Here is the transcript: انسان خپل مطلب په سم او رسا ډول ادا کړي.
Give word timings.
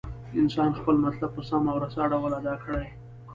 انسان 0.39 0.71
خپل 0.79 0.95
مطلب 1.05 1.29
په 1.35 1.41
سم 1.49 1.63
او 1.71 1.77
رسا 1.83 2.03
ډول 2.11 2.31
ادا 2.39 2.55
کړي. 2.63 2.87